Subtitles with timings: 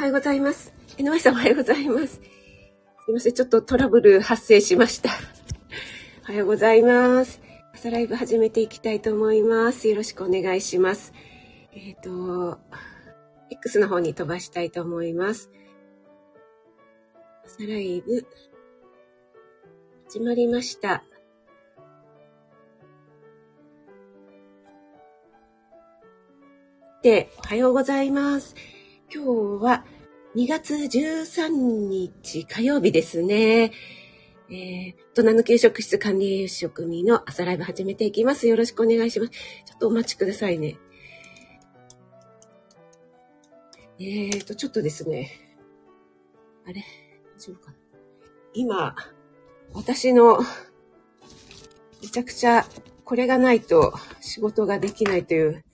[0.00, 0.72] はようございます。
[0.96, 2.14] 井さんおはようございます。
[2.14, 2.20] す
[3.10, 5.10] いません、ちょっとトラブル発生しました。
[6.24, 7.42] おはようございます。
[7.74, 9.88] 朝ライブ始めていきたいと思います。
[9.88, 11.12] よろしくお願いします。
[11.74, 12.58] えっ、ー、と、
[13.50, 15.50] X の方に飛ばしたいと思います。
[17.44, 18.26] 朝ライブ、
[20.08, 21.04] 始まりました。
[27.02, 28.54] で、おはようございます。
[29.12, 29.84] 今日は
[30.36, 31.48] 2月13
[31.88, 33.72] 日火曜日ですね。
[34.48, 38.46] えー、大人の給食室管理栄養士職人の朝ライブ始めていきます。
[38.46, 39.32] よろしくお願いします。
[39.32, 40.76] ちょっとお待ちくださいね。
[43.98, 45.32] えーと、ちょっとですね。
[46.64, 46.84] あれ？
[47.36, 47.76] 大丈夫かな？
[48.54, 48.94] 今、
[49.74, 50.38] 私の、
[52.02, 52.64] めちゃくちゃ、
[53.04, 55.64] これがないと仕事ができないという、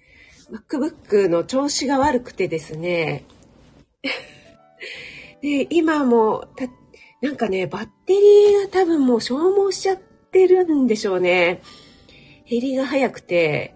[0.50, 3.26] MacBook の調子が悪くてですね。
[5.46, 6.66] で、今もた、
[7.22, 11.62] なんかね、バッテリーが多分もう消耗しちゃってるんでしょうね。
[12.50, 13.72] 減りが早くて、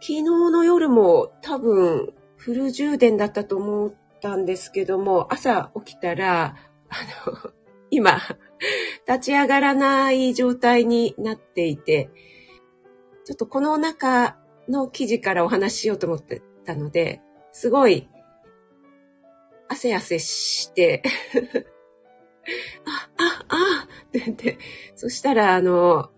[0.00, 6.56] 昨日の夜も多分フル充電だったと思ったんですけども、朝起きたら、
[6.88, 7.52] あの、
[7.92, 8.18] 今、
[9.06, 12.10] 立ち上がらない状態になっていて、
[13.24, 14.36] ちょっとこの中
[14.68, 17.20] の記事からお話ししようと思ってたので、
[17.52, 18.08] すごい
[19.72, 21.02] 汗汗して、
[22.86, 24.58] あ、あ、あって言って、
[24.94, 26.10] そしたら、あの、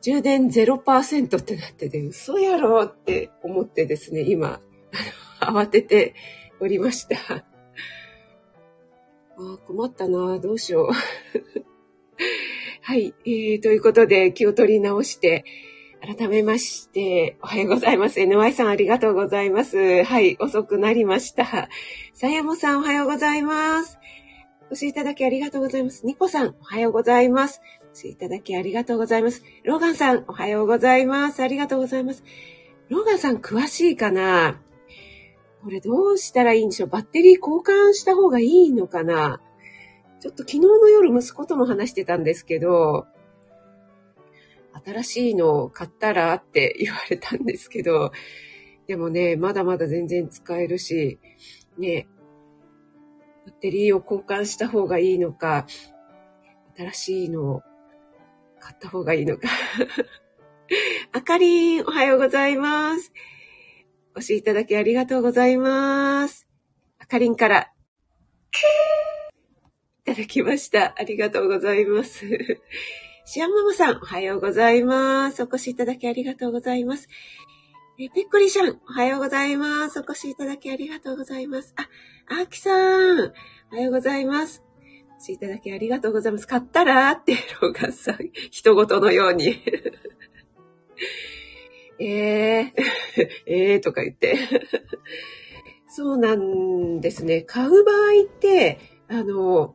[0.00, 4.60] 充電0%ってなってて、嘘やろって思ってですね、今、
[5.40, 6.14] 慌てて
[6.60, 7.44] おりました。
[9.40, 10.92] あ困ったなどうしよう。
[12.82, 15.44] はい、えー、ということで気を取り直して、
[16.00, 18.20] 改めまして、おはようございます。
[18.20, 20.04] NY さんありがとうございます。
[20.04, 21.68] はい、遅くなりました。
[22.14, 23.98] さやもさんおはようございます。
[24.70, 26.06] お越しいただきありがとうございます。
[26.06, 27.60] ニコさんおはようございます。
[27.88, 29.42] お越しいただきありがとうございます。
[29.64, 31.42] ローガンさんおはようございます。
[31.42, 32.22] ありがとうございます。
[32.88, 34.60] ローガンさん詳しいかな？
[35.62, 36.88] これどうしたらいいんでしょう？
[36.88, 39.40] バッテリー交換した方がいいのかな？
[40.20, 43.06] ちょっと昨日の夜息子とも話してたんですけど、
[44.84, 48.12] 新しいのを買ったらって言われたんですけど、
[48.86, 51.18] でもね、まだまだ全然使えるし、
[51.76, 52.08] ね、
[53.46, 55.66] バッテリーを交換した方がいいのか、
[56.76, 57.62] 新しいのを
[58.60, 59.48] 買った方がいいのか。
[61.12, 63.12] あかりん、おはようございます。
[64.14, 66.46] お越しいただきありがとうございます。
[66.98, 67.72] あかりんから、
[70.08, 70.94] いただきました。
[70.98, 72.26] ありがとうございます。
[73.30, 75.42] シアンママさん、おはようございます。
[75.42, 77.10] お越しいただきありがとうございます。
[77.98, 80.00] え、ぺっこりさん、おはようございます。
[80.00, 81.74] お越しいただきありがとうございます。
[81.76, 81.90] あ、
[82.40, 83.20] あきさん、
[83.70, 84.64] おはようございます。
[85.12, 86.46] お越しいただきありがとうございます。
[86.46, 88.16] 買ったらって、ローガンさん、
[88.50, 89.62] 人事のように。
[92.00, 92.72] えー、
[93.44, 94.38] えーとか言って。
[95.86, 97.42] そうなんですね。
[97.42, 99.74] 買う場合って、あの、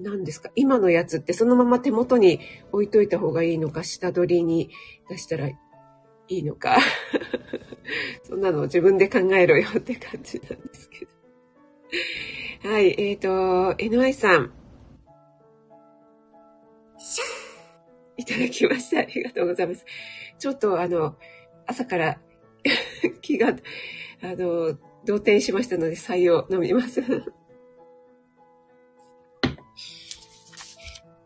[0.00, 0.50] 何ですか？
[0.54, 2.40] 今のやつってそのまま手元に
[2.72, 4.70] 置いといた方がいいのか、下取りに
[5.08, 5.56] 出したらい
[6.28, 6.78] いのか。
[8.22, 12.70] そんなの自分で考えろよって感じなんですけど。
[12.70, 14.52] はい、えっ、ー、と、NY さん。
[18.16, 19.00] いただきました。
[19.00, 19.84] ありがとうございます。
[20.38, 21.16] ちょっとあの、
[21.66, 22.20] 朝から
[23.22, 23.48] 気が、
[24.22, 27.02] あの、動転しましたので、採用飲みます。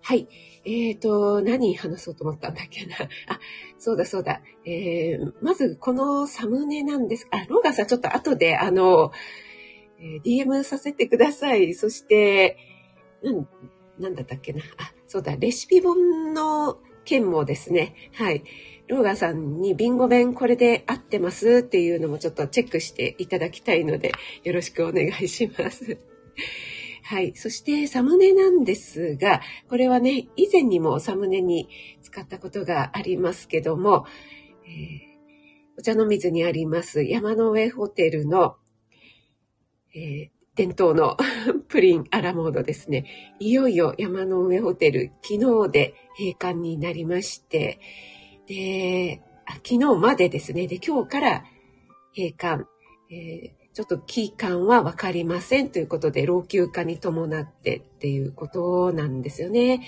[0.07, 0.29] はい。
[0.67, 2.95] えっ、ー、と、何話そうと思ったんだっけな。
[3.27, 3.41] あ、
[3.79, 4.43] そうだそうだ。
[4.67, 7.27] えー、まず、このサムネなんです。
[7.31, 9.13] あ、ローガンさん、ちょっと後で、あの、
[9.99, 11.73] え、DM させてください。
[11.73, 12.59] そして、
[13.23, 13.49] なん、
[13.99, 14.61] なんだったっけな。
[14.77, 16.77] あ、そうだ、レシピ本の
[17.07, 18.45] 件もですね、はい。
[18.89, 24.13] ローガンさんにビンゴ弁これで合ってますっていうのもちょっとチェックしていただきたいので、
[24.43, 25.97] よろしくお願いします。
[27.07, 27.35] はい。
[27.37, 31.69] そしてサムネなんですが、これはね、以前にもサムネに
[32.03, 34.07] 使ったことがありますけども、
[34.65, 38.57] えー、お茶の水にあります山の上ホテルの、
[39.95, 41.19] えー、伝統の
[41.69, 43.05] プリンアラモードですね。
[43.39, 47.81] いよいよ山の上ホテル、昨日で閉館になりまして、
[48.47, 50.67] で、昨日までですね。
[50.67, 51.45] で、今日から
[52.17, 52.65] 閉館。
[53.11, 59.83] えーちょっと期間はわかりませんということで、老朽化に伴ってっていうことなんですよね。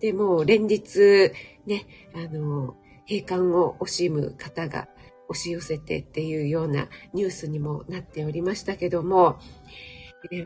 [0.00, 1.32] で、も連日、
[1.66, 2.76] ね、あの、
[3.08, 4.88] 閉館を惜しむ方が
[5.28, 9.38] 押し寄せてっていうようなニュースにもなっておりましたけども、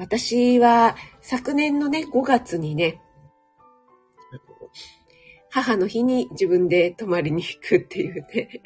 [0.00, 3.00] 私は昨年のね、5月にね、
[5.48, 8.62] 母の日に自分で泊まりに行くっていうね、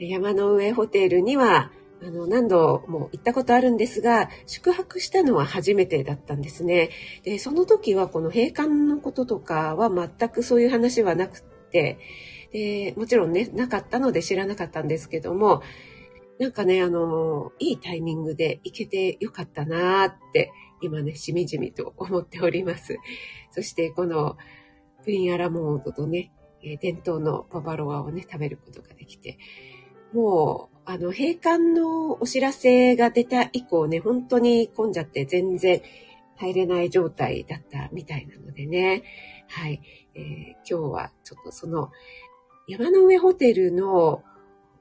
[0.00, 1.70] 山の上ホテルには、
[2.02, 6.90] あの、何度も行ったことあるんですが、宿泊したのは初めてだったんですね。
[7.22, 11.98] で、その時はこの閉館のこととかは全くそういう話はなくて、
[12.52, 15.62] で、もちろんね、なかったので知らなかったんですけども、
[16.38, 20.52] なんかね、あの、いいタイミングで行けてよかったなーって、
[20.82, 22.98] 今ね、しみじみと思っております。
[23.50, 24.36] そして、この、
[25.02, 26.32] プリンアラモードとね、
[26.80, 29.38] 伝統のパパロアをね、食べることができて、
[30.12, 35.82] もう、あの、閉館のお知らせが出た以降ね、本当に混んじゃって全然
[36.36, 39.02] 入れない状態だったみたいなのでね、
[39.48, 39.82] はい、
[40.14, 40.22] えー、
[40.68, 41.90] 今日はちょっとその、
[42.68, 44.22] 山の上ホテルの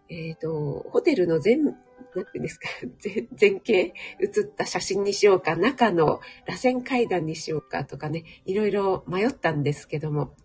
[0.09, 2.67] えっ、ー、と、ホテルの全、なんていうんですか、
[3.33, 10.35] 全景写った写真にしようか、中の螺旋階段にしようかとかね、いろいろ迷ったんですけども、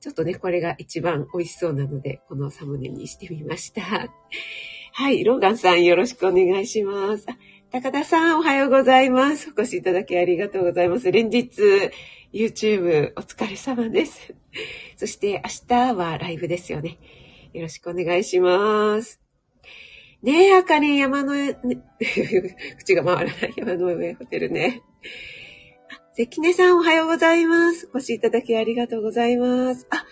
[0.00, 3.82] ちょっとね、これが一番美味しそうなので、このサムネにしてみました。
[4.92, 7.26] はい、ローガンさんよろしくお願いします。
[7.70, 9.52] 高田さんおはようございます。
[9.54, 11.12] お越しいただきありがとうございます。
[11.12, 11.52] 連日、
[12.32, 14.34] YouTube お疲れ様です。
[14.96, 16.96] そして明日はライブですよね。
[17.52, 19.20] よろしくお願いします。
[20.22, 21.58] ねえ、あかり山の、ね、
[22.78, 24.80] 口が回らない山の上ホテルね。
[26.20, 27.88] 関根さんおはようございます。
[27.94, 29.86] お越しいただきありがとうございます。
[29.88, 30.04] あ、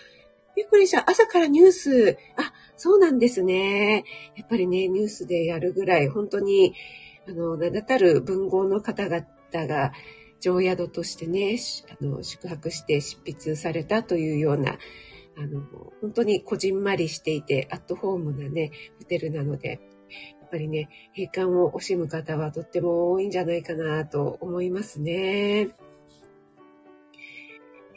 [0.57, 1.05] びっくりした。
[1.07, 2.17] 朝からニュース。
[2.39, 4.05] あ、そうなんですね。
[4.35, 6.73] やっぱりね、ニュースでやるぐらい、本当に、
[7.29, 9.93] あの、名だたる文豪の方々が、
[10.41, 11.59] 常宿としてね、
[12.01, 14.79] あの、宿泊して執筆されたというような、
[15.37, 15.61] あの、
[16.01, 19.73] 本当にこじんまりしていて、アットホームなね、ホテルなので、
[20.41, 25.69] やっぱりね、閉館を惜しむ方はとっても多いんじゃないかなと思いますね。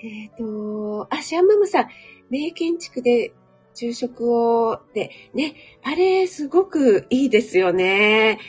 [0.03, 1.87] えっ、ー、と、あ、シャンマムさん、
[2.29, 3.33] 名建築で
[3.75, 8.39] 昼食を、で、ね、あれすごくいいですよね。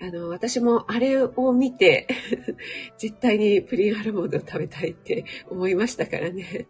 [0.00, 2.06] あの、私もあれを見て、
[2.96, 6.68] 絶対にプリンアルモンド食べたいって思いましたからね。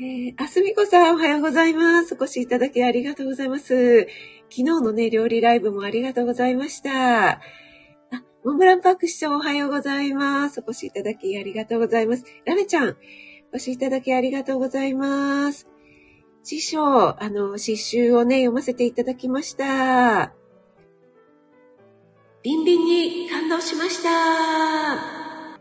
[0.00, 2.14] えー、あすみこさん、おはようございます。
[2.14, 4.06] お越しいただきありがとうございます。
[4.50, 7.40] 昨日のね、料理ライブもありがとうございました。
[8.44, 10.60] モンブランパーク師匠、おはようございます。
[10.60, 12.24] お越しいただきありがとうございます。
[12.46, 12.96] ラメちゃん、
[13.52, 15.66] お越しいただきありがとうございます。
[16.44, 20.32] 師匠、あの、詩集をね、読ませていただきました。
[22.44, 22.84] ビンビン
[23.24, 25.58] に感動しました。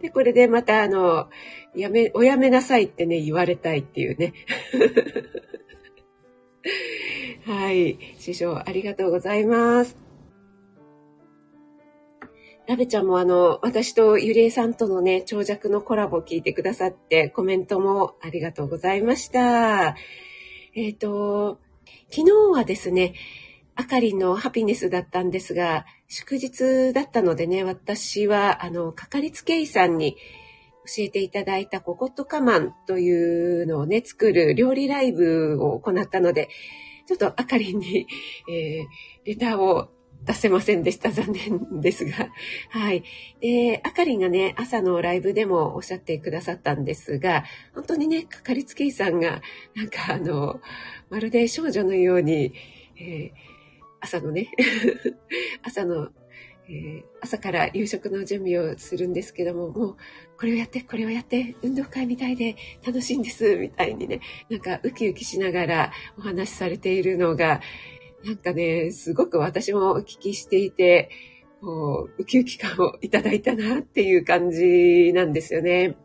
[0.00, 1.28] で、これでまたあの、
[1.74, 4.32] やめ、おやめなさいってね、言われたいっていうね。
[7.44, 7.98] はい。
[8.18, 10.05] 師匠、ありがとうございます。
[12.68, 19.94] ラベちゃんもあの、私とゆりえさんとのね、長尺のコラボを聞いてくださって、コメントもありがとうございました。
[20.74, 21.60] えっ、ー、と、
[22.10, 23.14] 昨日はですね、
[23.76, 30.16] あかりのハピネスだったんですが、祝日だったのでね、私は、あの、かかりつけ医さんに
[30.86, 36.48] 教えていただいたココットカマンというのをね、作る料理ライブを行ったので、
[37.06, 38.08] ちょっとあかりに、
[38.50, 38.86] えー、
[39.24, 39.88] レターを
[40.24, 41.10] 出せませんでした。
[41.10, 42.30] 残念ですが。
[42.70, 43.04] はい。
[43.40, 47.44] で、あかりんがね、朝のライブでもおっしゃってくださったんですが、
[47.74, 49.42] 本当にね、かかりつけ医さんが、
[49.74, 50.60] なんかあの、
[51.10, 52.52] まるで少女のように、
[52.98, 53.30] えー、
[54.00, 54.48] 朝のね、
[55.62, 56.10] 朝の
[56.68, 59.96] えー、朝から夕食の準備をするんですけども、もう、
[60.36, 64.20] これをやって、これをやって、運動会みたいで楽しいんです、みたいにね、
[64.50, 67.60] なんかウキウキしながらお話しされているのが、
[68.24, 71.10] なんかね、すごく私もお聞きしていて、
[71.60, 75.96] こう、ウキウキ感をいただいたなっていう感じなんですよね。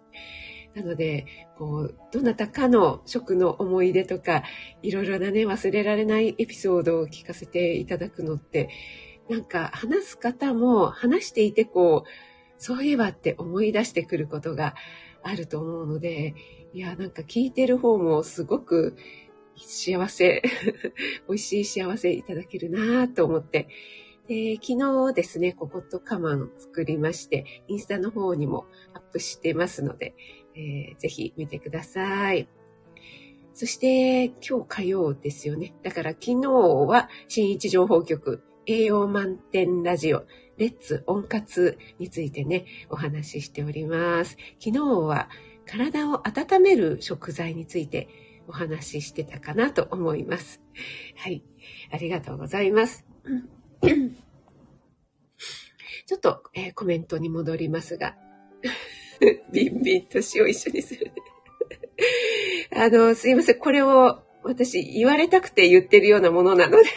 [0.76, 1.26] なので、
[1.58, 4.44] こう、どなたかの食の思い出とか、
[4.82, 8.70] いろいろなね、忘れられないエピソードを聞かせていただくのって、
[9.30, 12.10] なんか話す方も話していてこう、
[12.58, 14.76] そういえばって思い出してくることが
[15.24, 16.36] あると思うので、
[16.74, 18.96] いや、なんか聞いてる方もすごく
[19.66, 20.42] 幸せ、
[21.28, 23.68] 美味しい幸せいただけるなと思って、
[24.28, 30.14] で昨日ですね、ココットカマン作りまして、インスタの方にもアップしてますので、
[30.56, 32.48] えー、ぜひ見てください。
[33.54, 35.74] そして今日火曜ですよね。
[35.84, 40.26] だから昨日は新一情報局栄養満点ラジオ、
[40.58, 44.38] レッツ温活についてね、お話ししております。
[44.60, 45.30] 昨日は
[45.66, 48.08] 体を温める食材について
[48.52, 50.62] お話ししてたかなと思います。
[51.16, 51.42] はい。
[51.90, 53.06] ありがとうございます。
[56.06, 58.18] ちょっと、えー、コメントに戻りますが、
[59.54, 61.14] ビンビン年を一緒にする、
[62.76, 63.60] あの、すいません。
[63.60, 66.90] これを私言われたくて言ってるようなものなので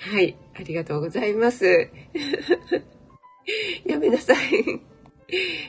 [0.00, 0.34] はい。
[0.54, 1.90] ありがとうございます。
[3.84, 4.38] やめなさい。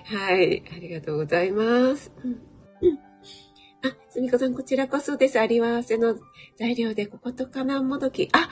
[0.06, 0.64] はい。
[0.72, 2.14] ありがとうございます。
[4.18, 5.40] すみこさん、こちらこそです。
[5.40, 6.16] あり合わせの
[6.58, 8.30] 材料で、こことかなんもどき。
[8.32, 8.50] あ、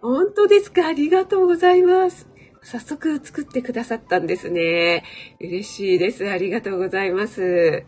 [0.00, 2.28] 本当ですかありがとうございます。
[2.62, 5.04] 早速作ってくださったんですね。
[5.38, 6.28] 嬉しいです。
[6.28, 7.44] ありがとうございます。
[7.44, 7.86] え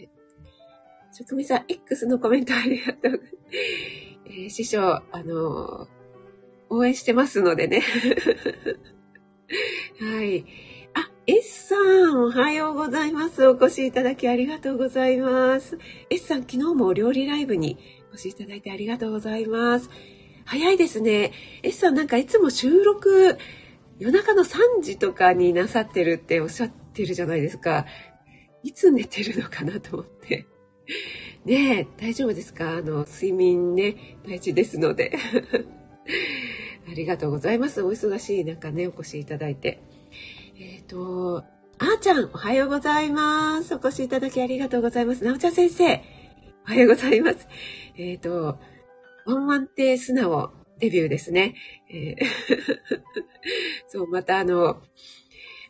[0.00, 0.08] ー、
[1.12, 3.20] 職味さん、X のコメントありがとう。
[4.24, 5.88] えー、師匠、あのー、
[6.70, 7.82] 応援してますのでね。
[10.00, 10.46] はい。
[11.28, 13.48] S さん、おはようございます。
[13.48, 15.76] お越しいただきありがとうございます。
[16.08, 17.78] S さん、昨日もお料理ライブに
[18.12, 19.90] お越しいただいてありがとうございます。
[20.44, 21.32] 早いですね。
[21.64, 23.38] S さん、なんかいつも収録、
[23.98, 27.86] 夜中の3時とかになさってるっておっしゃってるじゃないですか。
[28.62, 30.46] いつ寝てるのかなと思って。
[31.44, 32.76] ねえ、大丈夫ですか？
[32.76, 35.18] あの、睡眠ね、大事ですので。
[36.88, 37.82] ありがとうございます。
[37.82, 39.82] お忙しい中ね、お越しいただいて。
[40.58, 41.44] えっ、ー、と、
[41.78, 43.74] あーちゃん、おはようございます。
[43.74, 45.22] お越しいただきありがとうございます。
[45.22, 46.02] なおちゃん先生、
[46.66, 47.46] おはようございます。
[47.98, 48.58] えっ、ー、と、
[49.26, 51.56] ワンワン亭素直デビューですね。
[51.90, 52.16] えー、
[53.88, 54.82] そう、またあの、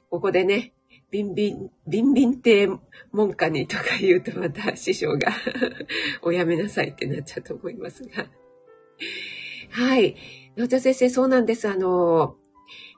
[0.08, 0.72] ここでね、
[1.10, 2.68] ビンビン、ビンビン亭
[3.10, 5.32] 門下にとか言うとまた師匠が
[6.22, 8.28] おやめなさいってなっちゃうと思いますが。
[9.70, 10.14] はい。
[10.56, 11.68] 野田先生、そうなんです。
[11.68, 12.36] あの、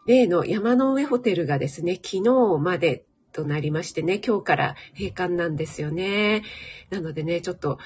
[0.09, 6.43] 例の山の上ホテルがですね、昨日までとなりましてね、今日から閉館なんですよね。
[6.89, 7.79] なのでね、ちょっと、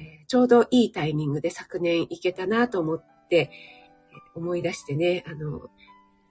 [0.00, 3.50] えー、ちょうどいいタイミングで昨年行けたなと思って、
[4.34, 5.68] 思い出してね、あの、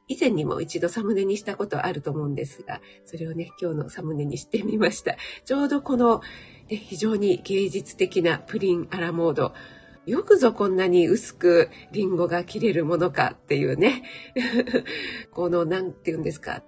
[0.07, 5.15] 以前にも一度サムネにしたことあると思うんですが、それをね、今日のサムネにしてみました。
[5.45, 6.21] ちょうどこの、
[6.69, 9.53] ね、非常に芸術的なプリンアラモード、
[10.05, 14.03] よくぞこんなに薄くリンゴが切れるものかっていうね。
[15.31, 16.63] この、なんて言うんですか。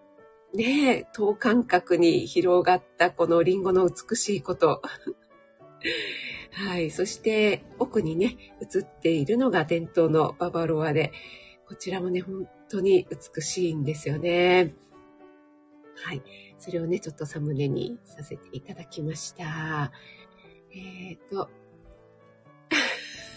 [0.53, 4.81] ねえ、等間隔に広がったこのリンゴの美しいこと。
[6.51, 6.89] はい。
[6.89, 11.11] そして、奥にね、映っているのが伝統のババロアで、
[11.67, 14.73] こちらもね、本当に美しいんですよね。
[15.95, 16.23] はい。
[16.57, 19.91] それをね、ちょっとサムネにさせていただきました。
[20.71, 21.49] えっ、ー、と、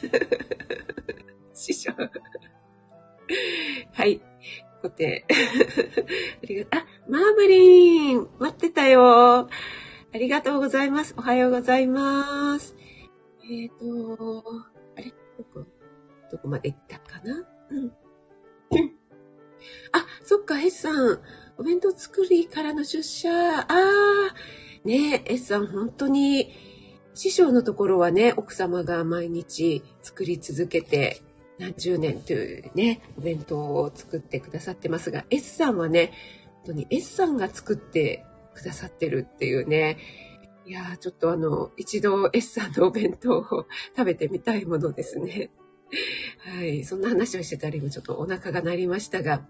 [1.54, 1.92] 師匠。
[3.92, 4.21] はい。
[4.83, 5.26] 固定。
[6.42, 6.80] ありがとう。
[6.80, 9.49] あ、マーブリン待ってたよ。
[10.12, 11.14] ありがとうございます。
[11.16, 12.75] おはようございます。
[13.45, 14.45] えっ、ー、と、
[14.97, 15.12] あれ？
[15.38, 15.66] どこ、
[16.30, 17.47] どこまで行ったかな？
[17.71, 17.92] うん。
[19.92, 21.21] あ、そっか、S さん。
[21.59, 23.30] お弁当作りからの出社。
[23.30, 24.35] ああ、
[24.85, 26.50] ねえ、S さん、本当に、
[27.20, 31.20] 師匠のところはね、奥様が毎日作り続けて、
[31.58, 36.14] 何十年というね、お弁当を作ってくださってますが、S さんはね、
[36.64, 38.24] 本当に S さんが作って
[38.54, 39.98] くださってるっていうね、
[40.64, 45.50] いやー、ちょっとあの、一度 S さんのお弁当を食べてみたいものですね。
[46.56, 46.84] はい。
[46.84, 49.46] そんな話をしてたりもちょっとお腹が鳴りましたが、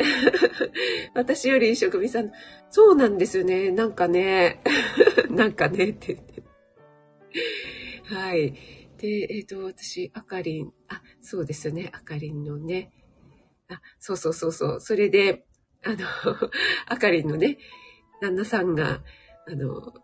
[1.14, 2.32] 私より職人さん、
[2.68, 3.70] そうなんですよね。
[3.70, 4.60] なんかね、
[5.30, 6.29] なんかねって言って。
[8.04, 8.52] はい。
[8.98, 12.92] で、えっ、ー、と、私、あかりん、あ、そうですね、あかりんのね。
[13.68, 14.80] あ、そうそうそうそう。
[14.80, 15.46] それで、
[15.84, 15.98] あの、
[16.86, 17.58] あかりんのね、
[18.20, 19.02] 旦那さんが、
[19.46, 19.94] あの、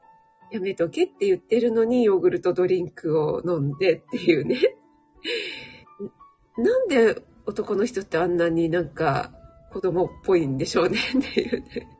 [0.50, 4.76] やめとけって言ってるのにヨーグルトドリンクを飲んでっていうね。
[6.56, 9.32] なんで男の人ってあんなになんか
[9.72, 11.95] 子供っぽいんでしょうねっていうね。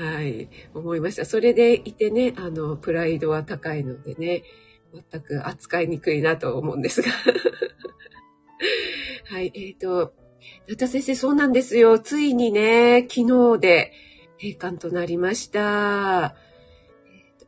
[0.00, 1.24] はい、思いました。
[1.24, 4.42] それでいてね、あの、プライドは高いのでね、
[5.10, 7.10] 全く扱いにくいなと思うんですが。
[9.26, 10.14] はい、えっ、ー、と、
[10.68, 11.98] ナタ先生、そうなんですよ。
[11.98, 13.92] ついにね、昨日で
[14.40, 16.34] 閉館となりました。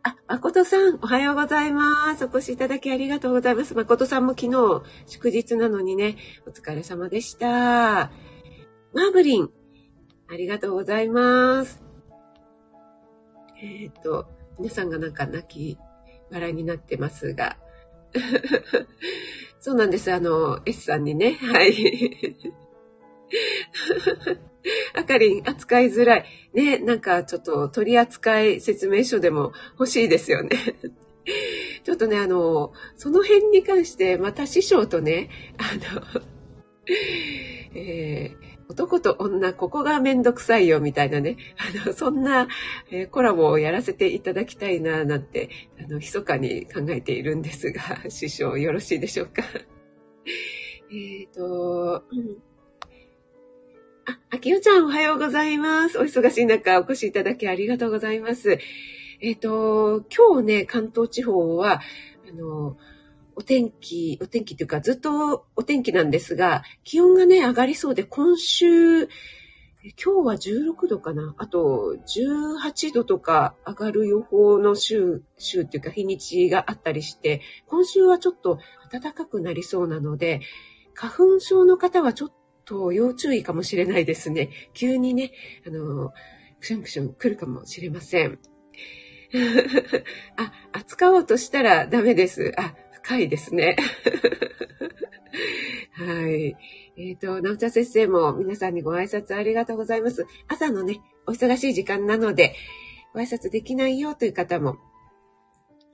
[0.07, 2.25] あ、誠さん、おはようございます。
[2.26, 3.75] お越しいただきありがとうございます。
[3.75, 6.16] 誠さんも昨日、祝日なのにね、
[6.47, 8.12] お疲れ様でした。
[8.93, 9.50] マーブリン、
[10.31, 11.83] ありがとうございます。
[13.61, 14.26] えっ、ー、と、
[14.59, 15.78] 皆さんがなんか泣き
[16.31, 17.57] 笑いになってますが。
[19.61, 20.12] そうなんです。
[20.12, 22.37] あの、S さんにね、はい。
[24.95, 26.25] あかりん、扱いづらい。
[26.52, 30.50] ね、なんかちょっと取扱説明書でも欲しいですよね。
[31.83, 35.28] ちょっとね、あの、その辺に関して、また師匠とね、
[35.59, 35.64] あ
[35.95, 36.23] の、
[37.75, 41.37] えー、男と女、ここがめんどくさいよ、みたいなね。
[41.85, 42.49] あの、そんな、
[42.91, 49.43] えー、コラボをやらせていただきたいな、なんて、あの、密かに考えているんですが、 師匠、よろしいでしょうか。
[50.91, 52.38] えっと、うん。
[54.07, 55.99] あ、あきおちゃん、おはようございます。
[55.99, 58.59] お忙しい中、お越しいただきありがとうございます。
[59.21, 61.81] えっ、と、今日ね、関東地方は、
[62.29, 62.76] あの、
[63.37, 69.09] お天気、お天気というかずっとお天気なんですが、気温がね、上がりそうで、今週、
[70.03, 71.35] 今日は16度かな？
[71.37, 78.59] あと、18度とか上がる予報の週、週っていうか日にちがあったりして、今週はちょっと
[78.91, 80.41] 暖かくなりそうなので、
[80.95, 82.33] 花粉症の方はちょっ
[82.64, 84.49] と要注意かもしれないですね。
[84.73, 85.33] 急にね、
[85.67, 86.12] あの、
[86.61, 88.38] クションクション来るかもしれません。
[90.38, 92.53] あ、扱おうとしたらダメです。
[92.57, 93.76] あ、深いですね。
[95.92, 96.56] はい。
[96.96, 100.25] えっ、ー、と、なおちゃん先生も皆さんにご挨拶ありがとうございます。
[100.49, 102.54] 朝のね、お忙しい時間なので、
[103.12, 104.78] ご挨拶できないよという方も、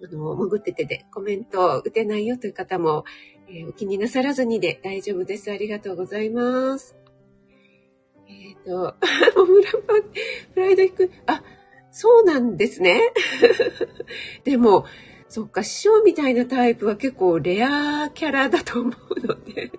[0.03, 3.05] あの、潜っててでコメント打てないよという方も、
[3.49, 5.51] えー、お気になさらずにで大丈夫です。
[5.51, 6.95] ありがとうございます。
[8.29, 8.95] えっ、ー、と、
[9.37, 10.03] モムラパン、
[10.55, 11.11] プライド低い。
[11.27, 11.43] あ、
[11.91, 13.03] そうなんですね。
[14.45, 14.87] でも、
[15.31, 19.71] そっか、師匠みたいなタイプは結構レアキャラだと思うので。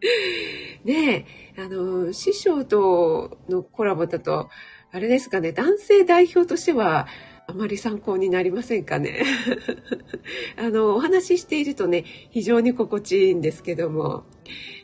[0.84, 1.26] ね
[1.56, 4.48] え、あの、師匠とのコラボだと、
[4.90, 7.06] あれですかね、男性代表としては、
[7.46, 9.24] あまり参考になりませんかね。
[10.56, 14.24] あの、お話ししているとね、非常に心地いいんですけども。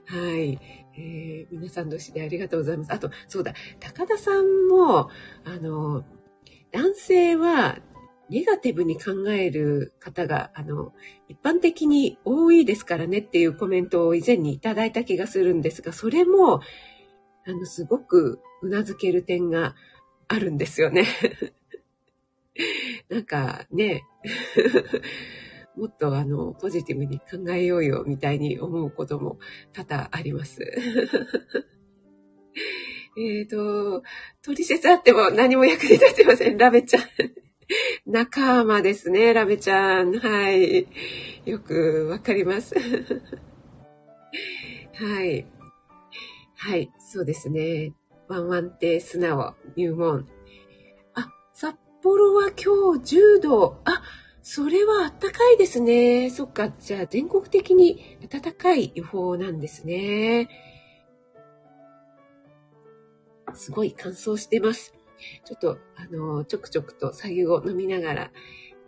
[0.04, 0.61] はい。
[0.99, 2.92] えー、皆さん同士でありがとうございます。
[2.92, 5.09] あと、そうだ、高田さんも、
[5.45, 6.04] あの、
[6.73, 7.78] 男性は
[8.30, 10.92] ネガティブに考える方が、あの、
[11.29, 16.61] 一般的に多いですからねっていうコメントを以前にいただいた気がするんですが、それも、
[17.46, 19.74] あの、すごく頷ける点が
[20.29, 21.07] あるんですよね。
[23.09, 24.05] なんかね、
[25.76, 29.38] もっとあの、ポジティブに考えようよみたいに思うことも
[29.72, 30.61] 多々あります。
[33.16, 34.03] えっと、
[34.42, 36.59] 取説あっても何も役に立ってません。
[36.59, 37.03] ラベちゃん。
[38.07, 40.18] 仲間ですね、ラベちゃん。
[40.18, 40.87] はい。
[41.44, 42.74] よくわかります。
[44.94, 45.46] はい。
[46.57, 47.92] はい、そうですね。
[48.28, 50.28] ワンワンって素直、入門。
[51.14, 53.81] あ、札幌は今日10度。
[53.85, 54.02] あ、
[54.42, 56.31] それは暖かいですね。
[56.31, 56.70] そっか。
[56.81, 60.48] じゃあ全国的に暖かい予報なんですね。
[63.54, 64.97] すごい乾燥してます。
[65.44, 68.31] ちょっと、あの、ちょくちょくと左右を飲みながら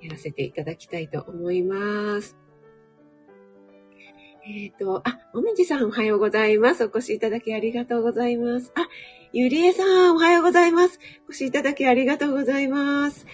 [0.00, 2.36] やらせていただきたいと思います。
[4.46, 6.84] えっ、ー、と、あ、もみじさんおはようございます。
[6.84, 8.72] お越しいただきありがとうございます。
[8.74, 8.88] あ、
[9.32, 10.98] ゆりえさんおはようございます。
[11.28, 13.26] お越しいただきありがとうございます。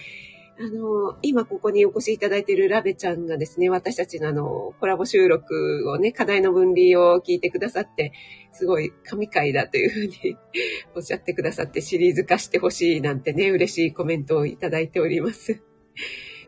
[0.59, 8.11] あの、今ここにお越しいただいているラベちゃんがですね、私たちのあの、コラボ収録をね、課題の分離を聞いてくださって、
[8.51, 10.35] すごい神回だというふうに
[10.95, 15.61] おっしゃってくださってシリーズ化してほしいなんてね、嬉しいコメントをいただいております。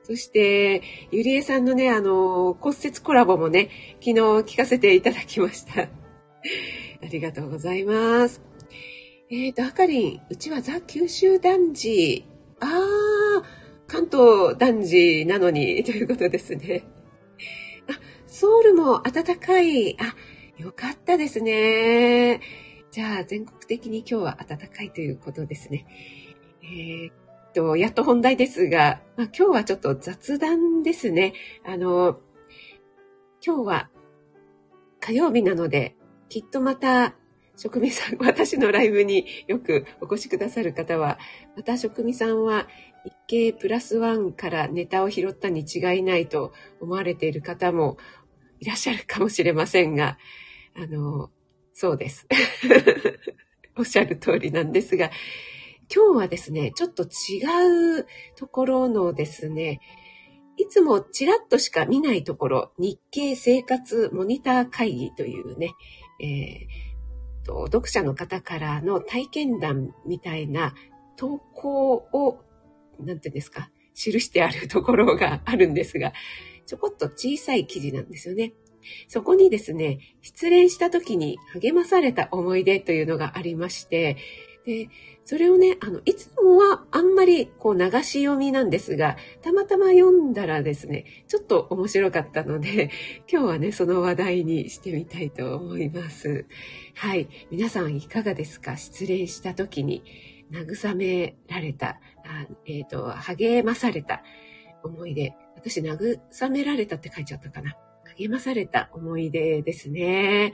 [0.03, 3.69] そして、ゆりえさんのね、あの、骨折コラボもね、
[3.99, 4.13] 昨日
[4.53, 5.83] 聞かせていただきました。
[5.83, 5.89] あ
[7.11, 8.41] りがとうございます。
[9.29, 12.25] えっ、ー、と、あかりん、うちはザ・九州男児。
[12.59, 13.08] あー、
[13.89, 16.83] 関東男児なのに、 ということですね。
[17.89, 19.97] あ、ソウルも暖かい。
[19.99, 20.15] あ、
[20.57, 22.39] よかったですね。
[22.91, 25.87] じゃあ、全国的に今日は暖かいということですね。
[26.63, 27.13] えー、っ
[27.53, 31.33] と、やっと本題ですが、まあ、今日はちょっと雑談ですね。
[31.65, 32.19] あの、
[33.43, 33.89] 今日は
[34.99, 35.95] 火曜日なので、
[36.29, 37.15] きっとまた
[37.59, 41.19] 職味さん、私のライブによくお越しくださる方は、
[41.57, 42.67] また職味さんは
[43.05, 47.97] 日経プラスワンからネタを拾ったに違いないと思われている方も
[48.59, 50.17] いらっしゃるかもしれませんが、
[50.75, 51.29] あの、
[51.73, 52.27] そうです。
[53.77, 55.11] おっしゃる通りなんですが、
[55.93, 59.79] 今日はですね、ちょっと違うところのですね、
[60.57, 65.73] いつもちらっとしか見ないところ、日経生活モニター会議というね、
[66.19, 70.75] えー、と読者の方からの体験談みたいな
[71.15, 72.43] 投稿を
[72.99, 76.13] なんていうんですか、記してあるところがあるんですが、
[76.65, 78.53] ちょこっと小さい記事なんですよね。
[79.07, 84.17] そこにですね、失恋した時に励まされた思い出というのがありまして、
[84.65, 84.89] で、
[85.25, 92.89] それをね、あの、いつもはあんまりこう流し読みなんですが、たまたま読んだらですね、ちょっと面白かったので、
[93.31, 96.45] 今日はね、その話題にしてみたいと思います。
[96.95, 97.27] はい。
[97.51, 98.75] 皆さんいかがですか？
[98.77, 100.03] 失恋した時に
[100.51, 101.99] 慰められた、
[102.65, 104.23] えっ、ー、と、励まされた
[104.83, 105.33] 思い出。
[105.55, 107.75] 私、慰められたって書いちゃったかな。
[108.17, 110.53] 励まされた思い出ですね。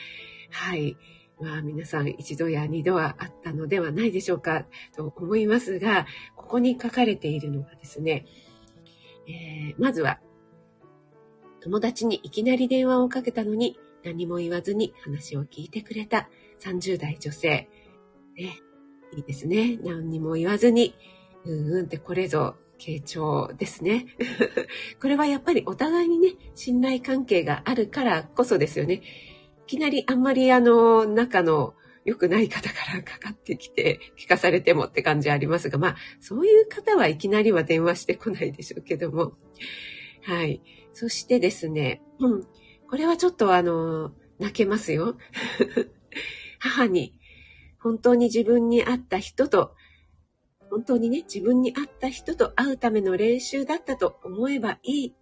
[0.51, 0.97] はい。
[1.39, 8.25] まあ皆さん一度や二度はあったのではないでしょうかと思いますが、ここに書かれているのがですね、
[9.27, 10.19] えー、まずは、
[11.61, 16.29] 友達にいきなり電話をかけたのに何も言わずに話を聞いてくれた
[16.61, 17.67] 30代女性。
[18.38, 18.59] ね、
[19.15, 19.77] いいですね。
[19.83, 20.95] 何にも言わずに、
[21.45, 24.08] うんうんってこれぞ傾聴ですね。
[25.01, 28.95] これはやっぱりお互いにね、信頼関係があるからこそですよね。
[28.95, 29.01] い
[29.67, 39.34] きなりあんまりあの、仲の良くない方からかかってきて聞かされてもって感じありますが、まあ、そういう方はいきなりは電話してこないでしょうけども。
[40.21, 40.62] はい。
[40.93, 42.43] そしてですね、うん。
[42.88, 45.17] これはちょっとあの、泣けますよ。
[46.60, 47.19] 母に、
[47.79, 49.75] 本当に自分に合った人と、
[50.75, 55.13] 本当にね、自分に合った人と会うための練習だったと思えばいいっ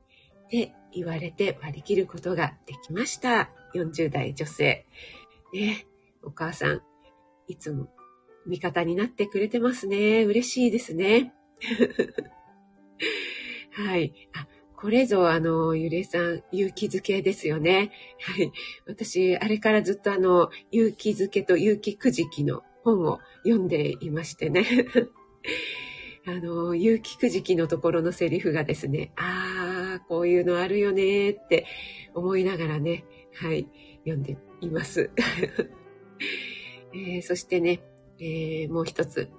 [0.49, 3.51] て言われて割り切ることができました。
[3.75, 4.87] 40代女性。
[5.53, 5.85] ね、
[6.23, 6.81] お母さん、
[7.47, 7.87] いつも
[8.47, 10.23] 味方になってくれてますね。
[10.23, 11.35] 嬉しいですね。
[13.73, 14.11] はい。
[14.33, 17.91] あ、これぞ、あの、ゆれさん、勇気づけですよね。
[18.19, 18.51] はい。
[18.87, 24.65] 私、あれからずっとあの、勇気づけと勇気くじきの本を読んでいましてね。
[26.25, 31.65] あの、勇気くじきのところのセリフがですね、ああ、こういうのあるよねって
[32.13, 33.67] 思いながらね、はい、
[33.99, 35.11] 読んでいます。
[36.93, 37.81] えー、そしてね、
[38.19, 39.29] えー、もう一つ。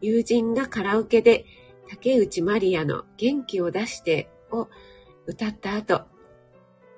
[0.00, 1.46] 友人がカラオケで
[1.88, 4.68] 竹内まりやの元気を出してを
[5.26, 6.02] 歌った後、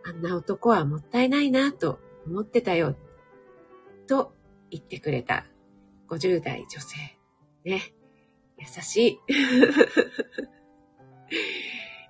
[0.05, 2.97] あんな男はもったいないなと思ってたよ、
[4.07, 4.33] と
[4.71, 5.47] 言ってくれた
[6.09, 6.97] 50代女性。
[7.65, 7.96] ね。
[8.59, 9.19] 優しい。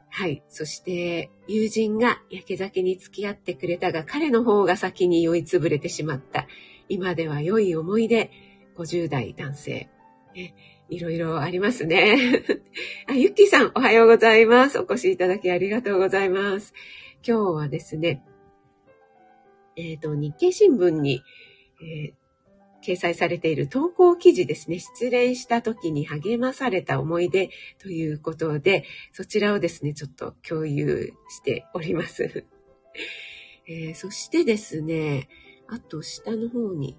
[0.09, 0.43] はい。
[0.49, 6.47] そして、友人が焼け酒に付き合ってくれたが、彼の方が先に酔いつぶれてしまった。
[6.89, 8.31] 今では良い思い出、
[8.77, 9.91] 50代男性。
[10.35, 10.55] ね、
[10.89, 12.17] いろいろありますね。
[13.09, 14.79] あ、ゆっきーさん、おはようございます。
[14.79, 16.73] お越しいただきありがとうございます。
[17.27, 18.23] 今日はですね、
[19.77, 21.23] えっ、ー、と、日経新聞に、
[21.83, 22.26] えー
[22.87, 24.79] 掲載されている投稿記事ですね。
[24.79, 32.47] 失恋した時に励まされた思い出ということで、そちらをですね、ちょっと共有しております。
[33.69, 35.29] えー、そしてですね、
[35.67, 36.97] あと下の方に、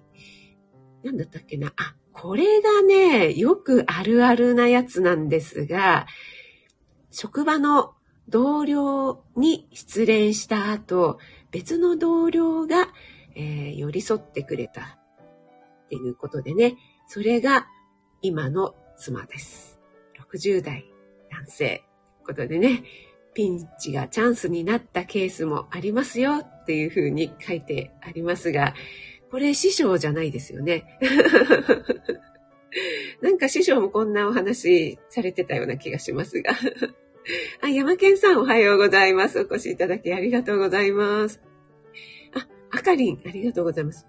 [1.02, 1.72] 何だったっけな？
[1.76, 6.06] あ、これがね、よくあるあるなやつなんですが、
[7.10, 7.94] 職場の
[8.28, 11.18] 同僚に失恋した後、
[11.50, 12.92] 別の同僚が、
[13.34, 14.98] えー、寄り添ってくれた。
[15.88, 17.66] っていうことでね、それが
[18.20, 19.78] 今の妻です。
[20.30, 20.84] 60代
[21.30, 21.82] 男性。
[22.24, 22.84] ということでね、
[23.32, 28.74] ピンチがチャンスになったケースもありますよっていうふうに書いてありますが、
[29.30, 30.98] これ師匠じゃないですよね。
[33.22, 36.52] なんか師匠もこんなお話されてたような気がしますが。
[37.62, 39.38] あ、山健さんおはようございます。
[39.38, 41.40] お越しいただきありがとうございます。
[42.34, 44.06] あ、あかりん、ありがとうございます。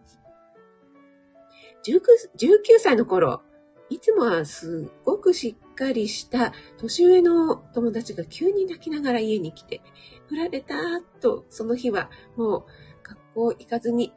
[1.86, 3.42] 19, 歳の頃、
[3.90, 9.82] いつもはすっごくしっかりした年上の友達が急に泣きながら家に来て、
[10.28, 10.76] 振られた
[11.22, 12.66] と、その日はもう
[13.04, 14.14] 学校行かずに、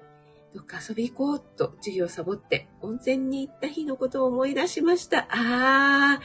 [0.54, 5.26] どっか遊び行こうと授業をサボって温泉に行った日のことを思い出しました。
[5.30, 6.20] あ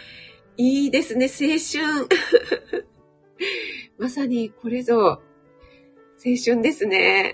[0.58, 2.88] ー、いいですね、青春。
[3.98, 5.22] まさにこれぞ、
[6.18, 7.34] 青春ですね。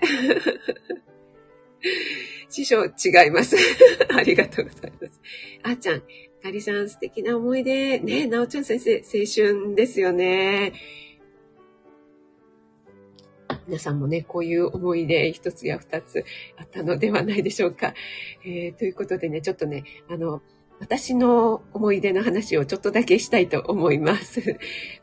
[2.54, 3.56] 師匠違います。
[4.16, 5.20] ありがとうございます。
[5.64, 6.02] あーちゃん、
[6.40, 7.98] かりさん素敵な思い出。
[7.98, 10.72] ねなおちゃん先生、青春ですよね。
[13.66, 16.24] 皆さんもね、こういう思い出一つや二つ
[16.56, 17.92] あったのではないでしょうか。
[18.44, 20.40] えー、ということでね、ちょっとね、あの、
[20.78, 24.58] 私の思い出の話をちょっとだけしたいと思います。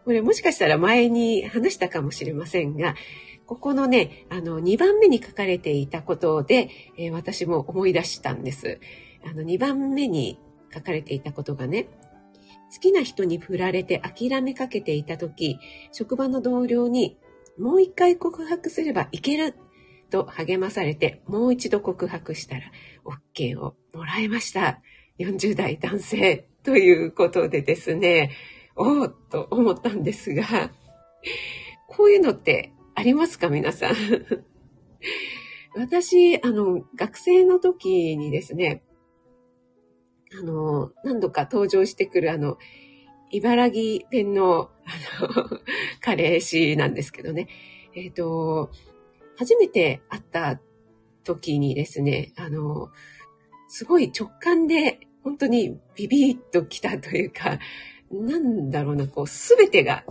[0.06, 2.96] これもしかしたら前に話したかもしれませんが、
[3.52, 8.80] ここのね、あの、2番目に書かれていたことで、えー、私も思い出したんです。
[9.30, 10.40] あの、2番目に
[10.74, 11.90] 書かれていたことがね、
[12.74, 15.60] 好きな人に振られて諦めかけていた時、
[15.92, 17.18] 職場の同僚に、
[17.60, 19.54] もう一回告白すればいける
[20.10, 22.62] と励まされて、もう一度告白したら、
[23.36, 24.80] OK をもらいました。
[25.20, 28.32] 40代男性ということでですね、
[28.78, 30.72] おおと思ったんですが、
[31.90, 33.96] こういうのってありますか皆さん？
[35.76, 38.84] 私、あの、学生の時にですね、
[40.40, 42.58] あの、何度か登場してくるあの、
[43.32, 44.70] 茨城弁の、
[45.20, 45.60] あの、
[46.02, 47.48] 彼氏なんですけどね。
[47.96, 48.72] えっ、ー、と、
[49.38, 50.60] 初めて会った
[51.24, 52.90] 時にですね、あの、
[53.68, 57.60] すごい直感で本当にビビッと来たというか、
[58.12, 60.04] なんだろうな、こう、すべてが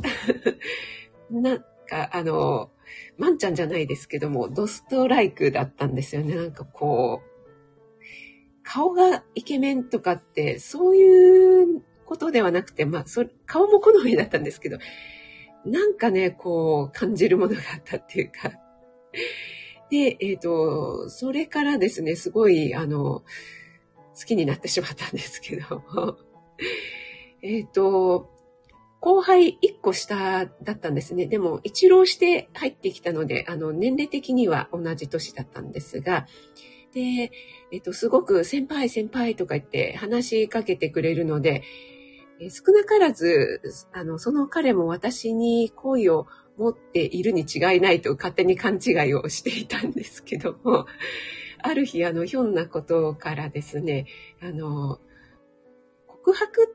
[1.30, 2.70] なか、あの、
[3.18, 6.37] マンちゃんじゃないですけども、ドストライクだったんですよね。
[6.37, 14.79] なんかこう、顔がイケメンとかって、そういうことではなくて、まあ、そ顔も好みだったんですけど、
[15.66, 18.53] なんかね、こう、感じるものがあったっていうか。
[19.90, 23.24] で、えっ、ー、と、それからですね、すごい、あの、
[24.18, 26.16] 好きになってしまったんですけど、
[27.42, 28.31] えっと、
[29.00, 31.26] 後輩1個下だったんですね。
[31.26, 36.26] でも、一浪して入ってきたので、あの、年齢的には同じ年だったんですが、
[36.92, 37.30] で、
[37.72, 41.62] えっと、すごく先輩先輩とか言って話しかけてくれるので、
[42.50, 43.60] 少なからず、
[43.92, 50.86] あの、その彼も私に好意を持っているに違いないと勝手に勘違いをしていたんですけども、
[51.62, 54.06] ある日、あの、ひょんなことからですね、
[54.40, 55.00] あの、
[56.06, 56.74] 告白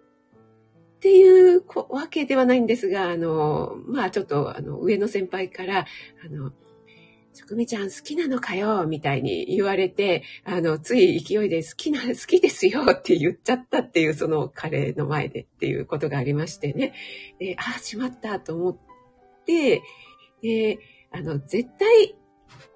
[1.05, 5.85] っていうわけではないんですが、あの、まあちょっと、あの、上の先輩から、
[6.25, 6.49] あの、
[7.31, 16.95] ちょくみちゃん好きなのかよみたいに言われて、あの、つい勢いで好きな、 好きですよって言っちゃったっていう、その彼の前でっていうことがありましてね。
[17.37, 18.77] で、ああ、しまったと思っ
[19.45, 19.83] て、
[20.41, 20.79] で、
[21.11, 22.15] あの、絶対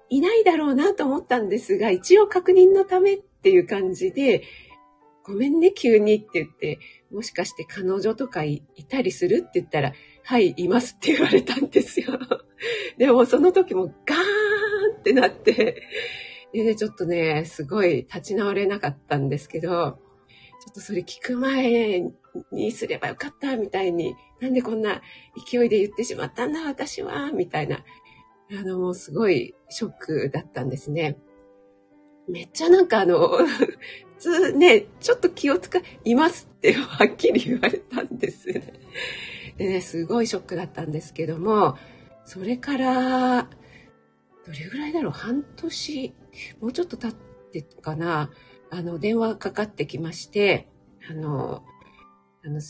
[0.08, 4.44] いないだろうなと思ったんですが、一応確認のためっていう感じで、
[5.24, 6.78] ごめんね、急にって言って、
[7.10, 9.92] もしかして彼女とかいたりするって言ったら、
[10.22, 12.18] はい、いますって言われたんですよ。
[12.98, 14.18] でもその時もガー
[14.96, 15.82] ンってなって、
[16.52, 22.04] で ね、ちょっとね、すごい立ち直れなかったんですけど、ちょっとそれ聞く前
[22.52, 25.02] にすればよかったみたいに、なんでこんな
[25.50, 27.84] 勢いで言ってしまったんだ私は、みたいな、
[28.50, 31.16] あの、もうすごいショックだったんですね。
[32.30, 33.78] めっちゃなんかあの、普
[34.18, 38.72] 通ね、ちょっと気を使いますってはっきり言われたんですね。
[39.56, 41.76] でね、すごいショックだったんですけども、
[42.24, 43.42] それから、
[44.46, 45.12] どれぐらいだろう？
[45.12, 46.14] 半年、
[46.60, 47.12] もうちょっと経っ
[47.52, 48.30] てかな、
[48.70, 50.68] あの、電話かかってきまして、
[51.10, 51.62] あの、
[52.44, 52.60] あの、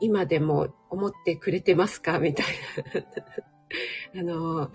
[0.00, 2.18] 今でも思ってくれてますか？
[2.18, 2.46] みたい
[4.14, 4.20] な。
[4.20, 4.70] あの、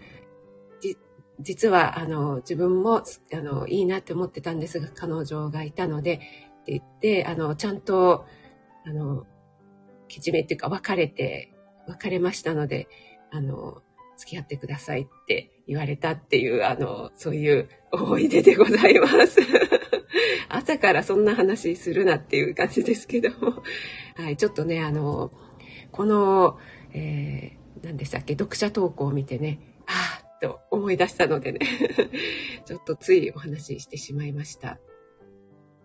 [1.39, 2.97] 実は、あの、自分も、
[3.33, 6.19] あの、いいなって思ってたんですが、彼女がいたので、っ
[6.65, 8.25] て言って、あの、ちゃんと、
[8.85, 9.25] あの、
[10.07, 11.53] けじめっていうか、別れて、
[11.87, 12.87] 別れましたので、
[13.31, 13.81] あの、
[14.17, 19.39] 付き合ってくださいって言われたっていう、あの、そういう思い出でございます。
[20.49, 23.63] 朝からそんな話するなっていう感じですけども。
[24.15, 25.31] はい、ちょっとね、あの、
[25.91, 26.57] この、
[26.93, 29.72] えー、何でしたっけ、読者投稿を見てね、
[30.43, 31.59] と思い出したのでね、
[32.67, 34.77] ちょっとついお話ししてしまいました。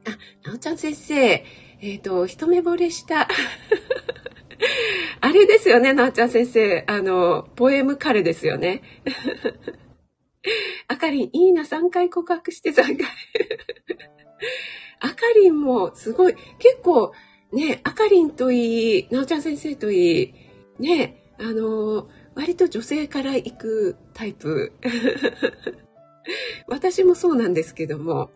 [0.04, 3.28] あ、なおちゃん先生、えっ、ー、と、一目惚れした。
[5.20, 6.82] あれですよね、なおちゃん先生。
[6.88, 8.82] あの、ポエム彼ですよね。
[10.88, 13.06] あかりん、いいな、3回告白して3回。
[14.98, 17.12] あかりんもすごい、結構、
[17.52, 20.34] ね、あかりんといい、なおちゃん先生といい、
[20.80, 24.72] ね、あの、割と女性から行くタイプ。
[26.68, 28.30] 私もそうなんですけども、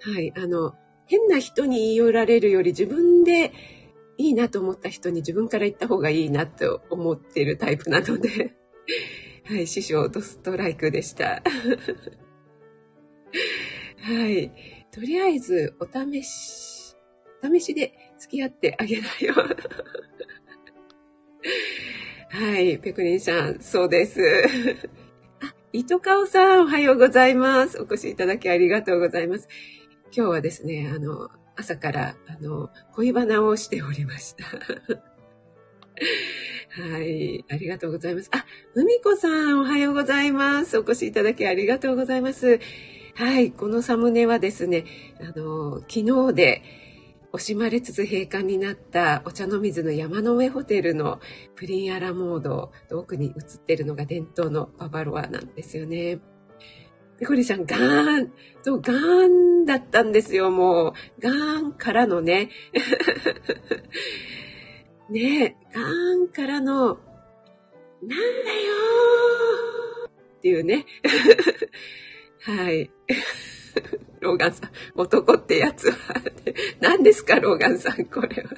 [0.00, 0.74] はい、あの、
[1.06, 3.52] 変な人に言い寄られるより自分で
[4.18, 8.56] いいなと思った人に自分から言った方がいいなと思ってるタイプなので、
[9.46, 11.40] はい、師匠ドストライクでした。
[14.02, 14.50] はい。
[14.90, 16.96] とりあえず、お試し、
[17.44, 19.34] お試しで付き合ってあげなよ。
[22.32, 24.20] はい、ペクリンさん、そうです。
[25.42, 27.80] あ、糸川さん、おはようございます。
[27.80, 29.48] お越しいただきありがとうございます。
[30.16, 34.44] 今日はですね、あの、朝から、あの、恋バナをしておりました。
[36.70, 37.44] はい。
[37.50, 38.30] ありがとうございます。
[38.32, 40.78] あ、海子さん、おはようございます。
[40.78, 42.60] お越しいただきありがとうございます。
[43.14, 43.50] はい。
[43.50, 44.84] このサムネはですね、
[45.18, 46.62] あの、昨日で、
[47.32, 51.20] 惜しまれつつ閉館になったお茶の水の山の上ホテルの
[51.54, 56.20] プリンアラモード、奥に映ってるのが伝統のババロアなんですよね。
[57.20, 60.92] ペコリちゃん、ガーン、そう、ガーンだったんですよ、もう。
[61.20, 62.48] ガーンからのね。
[65.10, 66.98] ねガーンからの、なん
[68.08, 70.86] だよーっていうね。
[72.40, 72.90] はい。
[74.20, 75.96] ローガンさん、男ってやつは、
[76.80, 78.50] 何ですか、ローガンさん、これは。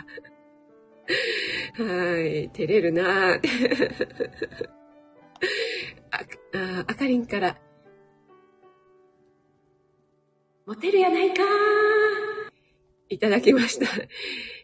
[1.75, 3.41] はい、照れるなあ
[6.87, 7.59] あ、かりんから、
[10.67, 11.43] モテるやないか
[13.09, 13.87] いただきました。
[13.87, 13.89] い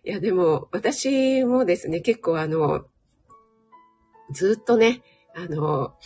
[0.05, 2.87] や、でも、私もですね、結構あの、
[4.31, 5.03] ずっとね、
[5.35, 5.97] あの、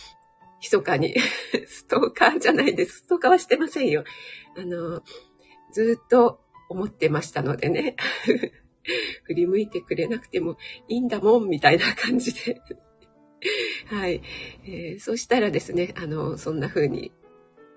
[0.63, 1.15] 密かに
[1.67, 2.99] ストーカーじゃないです。
[2.99, 4.05] ストーカーはしてませんよ。
[4.57, 5.03] あの、
[5.73, 7.95] ずっと思ってましたのでね。
[9.23, 10.57] 振り向いてくれなくても
[10.89, 12.61] いいんだもん、みたいな感じで
[13.87, 14.21] はい、
[14.65, 17.13] えー、そうしたらですね、あの、そんな風に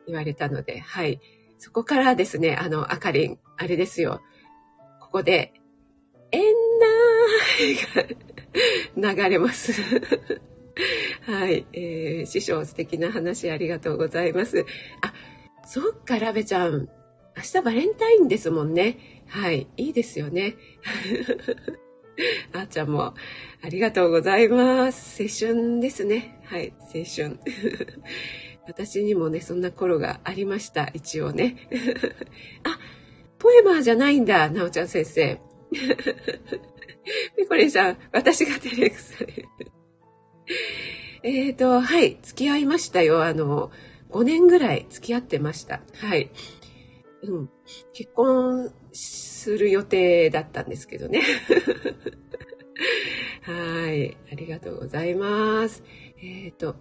[0.07, 1.21] 言われたので、はい。
[1.59, 4.21] そこからですね、あの、あかりん、あれですよ。
[5.01, 5.53] ここで、
[6.33, 9.73] えんなーが流れます
[11.27, 14.65] はい、えー、師匠素敵な話ありがとうございます。
[15.03, 15.13] あ、
[15.67, 16.89] そっか、ラベちゃん。
[17.37, 19.25] 明日バレンタインですもんね。
[19.27, 20.55] はい、いいですよね。
[22.55, 25.21] あーちゃんもありがとうございます。
[25.21, 26.41] 青春ですね。
[26.45, 27.41] はい、青春。
[28.69, 30.91] 私にもね、そんな頃がありました。
[30.95, 31.57] 一応ね。
[32.63, 32.79] あ、
[33.39, 35.41] ポエマーじゃないんだ、なおちゃん先生。
[37.37, 39.27] ペコリンさん、私が照れくさい。
[41.29, 43.25] えっと、はい、付き合いましたよ。
[43.25, 43.73] あの、
[44.11, 45.81] 5年ぐらい付き合ってました。
[45.97, 46.31] はい。
[47.25, 47.51] うん。
[47.93, 51.23] 結婚する予定だったんですけどね。
[53.43, 54.17] はい。
[54.31, 55.83] ありがとうございます。
[56.19, 56.77] えっ、ー、と、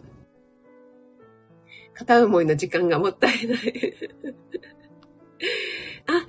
[1.95, 3.57] 片思いの時間がもったいない
[6.05, 6.27] あ、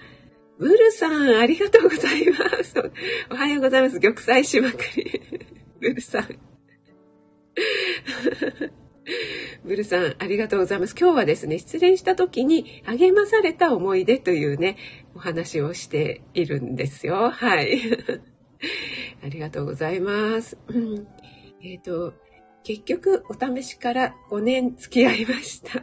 [0.59, 2.75] ブルさん、ありがとうございます。
[3.31, 4.01] おはようございます。
[4.01, 5.21] 玉砕しまくり。
[5.81, 6.41] ブルさん。
[9.65, 10.95] ブルさん、ありがとうございます。
[10.99, 14.77] 今日はですね、失恋した時に励まされた思い出というね、
[15.15, 17.31] お話をしているんですよ。
[17.31, 17.81] はい。
[19.25, 20.59] ありがとうございます。
[20.69, 21.07] うん、
[21.63, 22.15] えっ、ー、と、
[22.65, 25.81] 結局、お試しから5年付き合いました。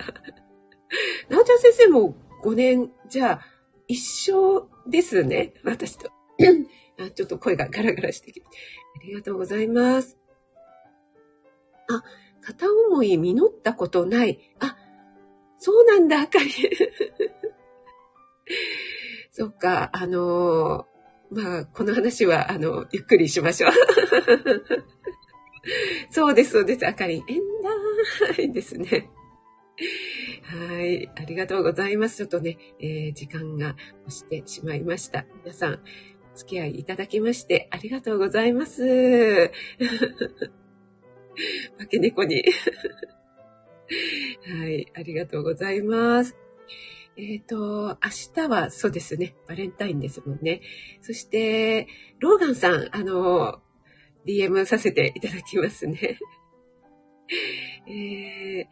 [1.30, 3.42] なおちゃん先生も5年、じゃあ、
[3.88, 5.54] 一緒ですね。
[5.64, 6.10] 私と。
[7.00, 8.48] あちょっと声がガラガラしてきて。
[8.96, 10.18] ありがとうございます。
[11.90, 12.04] あ、
[12.42, 14.40] 片思い実ったことない。
[14.60, 14.78] あ、
[15.58, 16.52] そうなんだ、あかり。
[19.32, 23.72] そっか、あのー、まあ、この話は、あの、ゆっくりしましょう。
[26.12, 27.24] そうです、そうです、あかり。
[27.28, 29.10] えんだーいですね。
[30.44, 31.10] はい。
[31.16, 32.18] ありがとうございます。
[32.18, 35.26] ちょっとね、えー、時間が押してしまいました。
[35.44, 35.78] 皆さん、お
[36.36, 39.52] 付き合いいただきまして、ありがとうございます。
[41.78, 42.44] 化け猫に。
[44.60, 46.36] はい、ありがとうございます。
[47.16, 50.62] えっ、ー、と、明日はそうですね、バレンタインですもんね。
[51.02, 51.88] そして、
[52.20, 53.62] ローガンさん、あの、
[54.26, 56.18] DM させていただきますね。
[57.88, 58.66] えー、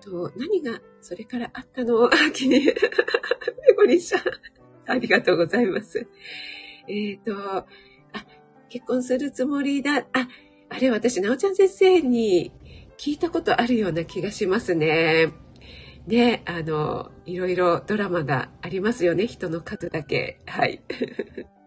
[0.00, 2.10] と、何がそれからあったの？
[2.12, 2.74] 秋に、ペ
[3.76, 4.18] コリシャ
[4.86, 6.06] ありがとうございます。
[6.88, 7.66] えっ、ー、と、あ、
[8.68, 10.06] 結婚するつもりだ。
[10.12, 10.28] あ、
[10.70, 12.52] あれ、私、なおちゃん先生に
[12.96, 15.32] 聞いたことあるような気がしますね。
[16.06, 19.26] ね、あの、いろいろドラマがありますよね。
[19.26, 20.38] 人の数だけ。
[20.46, 20.80] はい。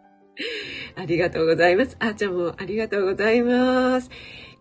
[0.95, 1.95] ありがとうございます。
[1.99, 4.09] あーちゃんもありがとうございます。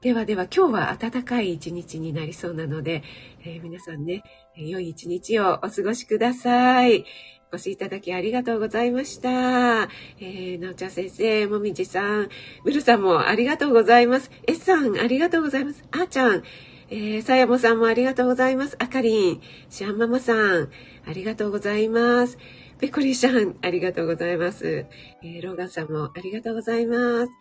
[0.02, 3.02] ではでは今日は暖かい一日になりそうなので、
[3.44, 4.22] えー、皆さんね、
[4.56, 7.04] 良い一日をお過ごしください。
[7.52, 9.82] お越しいただきありがとうございました。
[10.18, 12.30] えー、なおちゃん先生、もみじさん、
[12.64, 14.30] ブルさんもありがとうございます。
[14.46, 15.84] S さん、ありがとうございます。
[15.90, 16.42] あーちゃん、
[16.88, 18.76] えー、さやもさんもありがとうございます。
[18.78, 20.70] あかりん、シャンママさん、
[21.06, 22.38] ありがとうございます。
[22.78, 24.86] ペコリシャン、ありがとうございます。
[25.22, 27.32] えー、ローガンさんもありがとうございます。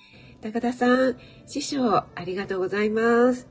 [0.41, 3.47] 高田さん、師匠、ありがとうございます。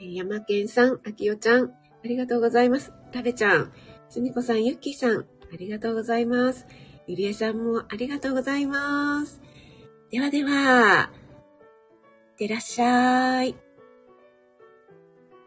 [0.00, 1.72] えー、山健さん、あきおちゃん、あ
[2.04, 2.92] りがとうございます。
[3.12, 3.72] たべちゃん、
[4.08, 5.24] すみこさん、ゆっきーさん、あ
[5.58, 6.66] りがとうございます。
[7.06, 9.40] ゆりえさんもありがとうございます。
[10.10, 11.10] ではでは、
[12.30, 13.67] いってらっしゃい。